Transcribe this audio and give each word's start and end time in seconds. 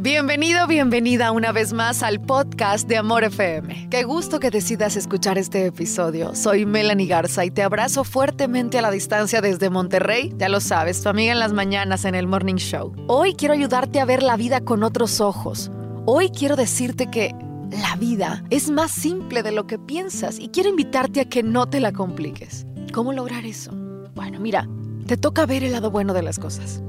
Bienvenido, 0.00 0.68
bienvenida 0.68 1.32
una 1.32 1.50
vez 1.50 1.72
más 1.72 2.04
al 2.04 2.20
podcast 2.20 2.86
de 2.86 2.98
Amor 2.98 3.24
FM. 3.24 3.88
Qué 3.90 4.04
gusto 4.04 4.38
que 4.38 4.48
decidas 4.48 4.94
escuchar 4.94 5.38
este 5.38 5.66
episodio. 5.66 6.36
Soy 6.36 6.66
Melanie 6.66 7.08
Garza 7.08 7.44
y 7.44 7.50
te 7.50 7.64
abrazo 7.64 8.04
fuertemente 8.04 8.78
a 8.78 8.82
la 8.82 8.92
distancia 8.92 9.40
desde 9.40 9.70
Monterrey. 9.70 10.32
Ya 10.38 10.48
lo 10.48 10.60
sabes, 10.60 11.02
tu 11.02 11.08
amiga 11.08 11.32
en 11.32 11.40
las 11.40 11.52
mañanas 11.52 12.04
en 12.04 12.14
el 12.14 12.28
Morning 12.28 12.58
Show. 12.58 12.94
Hoy 13.08 13.34
quiero 13.34 13.54
ayudarte 13.54 13.98
a 13.98 14.04
ver 14.04 14.22
la 14.22 14.36
vida 14.36 14.60
con 14.60 14.84
otros 14.84 15.20
ojos. 15.20 15.68
Hoy 16.06 16.30
quiero 16.30 16.54
decirte 16.54 17.10
que 17.10 17.34
la 17.72 17.96
vida 17.96 18.44
es 18.50 18.70
más 18.70 18.92
simple 18.92 19.42
de 19.42 19.50
lo 19.50 19.66
que 19.66 19.80
piensas 19.80 20.38
y 20.38 20.50
quiero 20.50 20.68
invitarte 20.68 21.22
a 21.22 21.24
que 21.24 21.42
no 21.42 21.66
te 21.66 21.80
la 21.80 21.90
compliques. 21.90 22.68
¿Cómo 22.92 23.12
lograr 23.12 23.44
eso? 23.44 23.72
Bueno, 24.14 24.38
mira, 24.38 24.68
te 25.08 25.16
toca 25.16 25.44
ver 25.44 25.64
el 25.64 25.72
lado 25.72 25.90
bueno 25.90 26.14
de 26.14 26.22
las 26.22 26.38
cosas. 26.38 26.84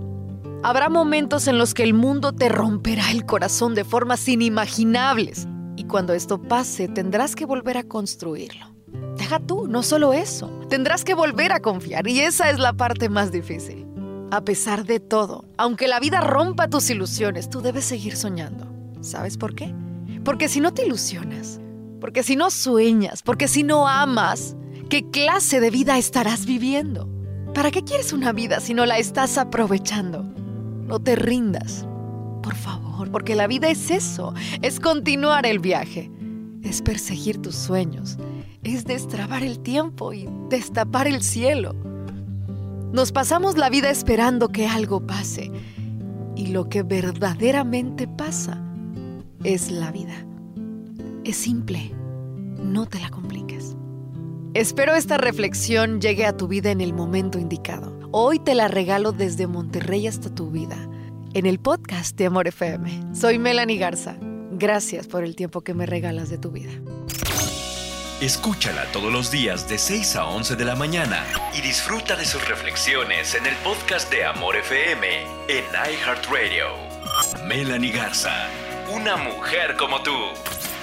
Habrá 0.62 0.90
momentos 0.90 1.48
en 1.48 1.58
los 1.58 1.74
que 1.74 1.84
el 1.84 1.94
mundo 1.94 2.34
te 2.34 2.50
romperá 2.50 3.12
el 3.12 3.26
corazón 3.26 3.76
de 3.76 3.86
formas 3.86 4.28
inimaginables. 4.28 5.48
Y 5.78 5.86
cuando 5.86 6.14
esto 6.14 6.42
pase, 6.42 6.90
tendrás 6.90 7.34
que 7.36 7.46
volver 7.46 7.78
a 7.78 7.84
construirlo. 7.84 8.76
Deja 9.18 9.40
tú, 9.40 9.68
no 9.68 9.84
solo 9.84 10.12
eso. 10.12 10.50
Tendrás 10.68 11.06
que 11.06 11.14
volver 11.14 11.54
a 11.54 11.62
confiar 11.62 12.08
y 12.10 12.20
esa 12.20 12.50
es 12.50 12.60
la 12.60 12.74
parte 12.74 13.08
más 13.08 13.32
difícil. 13.32 13.88
A 14.32 14.42
pesar 14.42 14.86
de 14.86 15.00
todo, 15.00 15.46
aunque 15.58 15.88
la 15.88 16.02
vida 16.02 16.20
rompa 16.20 16.68
tus 16.68 16.90
ilusiones, 16.90 17.50
tú 17.50 17.62
debes 17.62 17.86
seguir 17.86 18.18
soñando. 18.18 18.68
¿Sabes 19.00 19.38
por 19.38 19.56
qué? 19.56 19.74
Porque 20.26 20.50
si 20.50 20.60
no 20.60 20.74
te 20.74 20.86
ilusionas, 20.86 21.62
porque 22.02 22.22
si 22.22 22.36
no 22.36 22.52
sueñas, 22.52 23.24
porque 23.24 23.48
si 23.48 23.64
no 23.64 23.88
amas, 23.88 24.58
¿qué 24.90 25.10
clase 25.10 25.62
de 25.62 25.70
vida 25.70 25.98
estarás 25.98 26.46
viviendo? 26.46 27.10
¿Para 27.54 27.72
qué 27.72 27.84
quieres 27.84 28.12
una 28.12 28.34
vida 28.34 28.60
si 28.60 28.74
no 28.74 28.86
la 28.86 28.98
estás 28.98 29.38
aprovechando? 29.38 30.26
No 30.90 31.00
te 31.00 31.16
rindas, 31.16 31.88
por 32.42 32.56
favor, 32.56 33.12
porque 33.12 33.36
la 33.36 33.46
vida 33.46 33.70
es 33.70 33.92
eso, 33.92 34.34
es 34.64 34.80
continuar 34.80 35.46
el 35.46 35.60
viaje, 35.60 36.10
es 36.64 36.82
perseguir 36.82 37.40
tus 37.40 37.56
sueños, 37.56 38.18
es 38.64 38.86
destrabar 38.86 39.44
el 39.44 39.60
tiempo 39.60 40.14
y 40.14 40.28
destapar 40.50 41.08
el 41.08 41.22
cielo. 41.22 41.76
Nos 42.92 43.12
pasamos 43.12 43.56
la 43.56 43.70
vida 43.70 43.92
esperando 43.92 44.50
que 44.50 44.66
algo 44.66 45.06
pase 45.06 45.52
y 46.36 46.48
lo 46.48 46.70
que 46.70 46.82
verdaderamente 46.82 48.08
pasa 48.08 48.60
es 49.44 49.70
la 49.70 49.92
vida. 49.92 50.26
Es 51.24 51.38
simple, 51.38 51.92
no 52.64 52.88
te 52.88 53.00
la 53.00 53.12
compliques. 53.12 53.76
Espero 54.56 54.96
esta 54.96 55.20
reflexión 55.20 56.02
llegue 56.02 56.26
a 56.26 56.36
tu 56.36 56.48
vida 56.48 56.72
en 56.72 56.82
el 56.82 56.96
momento 56.96 57.38
indicado. 57.38 57.99
Hoy 58.12 58.40
te 58.40 58.56
la 58.56 58.68
regalo 58.68 59.12
desde 59.12 59.46
Monterrey 59.46 60.08
hasta 60.08 60.34
tu 60.34 60.50
vida, 60.50 60.76
en 61.36 61.46
el 61.46 61.60
podcast 61.60 62.18
de 62.18 62.26
Amor 62.26 62.48
FM. 62.48 63.14
Soy 63.14 63.38
Melanie 63.38 63.78
Garza. 63.78 64.18
Gracias 64.52 65.06
por 65.06 65.24
el 65.24 65.36
tiempo 65.36 65.62
que 65.62 65.76
me 65.76 65.86
regalas 65.86 66.32
de 66.32 66.40
tu 66.40 66.50
vida. 66.50 66.72
Escúchala 68.20 68.92
todos 68.92 69.14
los 69.14 69.30
días 69.30 69.70
de 69.70 69.78
6 69.78 70.16
a 70.16 70.26
11 70.26 70.56
de 70.56 70.66
la 70.66 70.76
mañana 70.76 71.24
y 71.54 71.62
disfruta 71.62 72.16
de 72.16 72.26
sus 72.26 72.46
reflexiones 72.50 73.36
en 73.36 73.46
el 73.46 73.56
podcast 73.58 74.12
de 74.12 74.26
Amor 74.26 74.56
FM 74.56 75.08
en 75.48 75.64
iHeartRadio. 75.94 76.66
Melanie 77.46 77.92
Garza, 77.92 78.50
una 78.92 79.18
mujer 79.18 79.76
como 79.78 80.02
tú. 80.02 80.18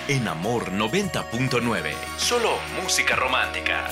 En 0.07 0.29
Amor 0.29 0.71
90.9, 0.71 1.93
solo 2.19 2.51
música 2.81 3.17
romántica. 3.17 3.91